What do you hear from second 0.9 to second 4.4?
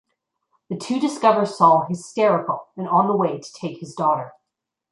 discover Saul hysterical and on the way to take his daughter.